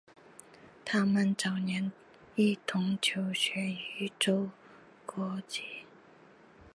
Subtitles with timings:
[0.83, 1.91] 他们早年
[2.33, 3.67] 一同求学
[3.99, 4.49] 于周
[5.05, 5.85] 敦颐。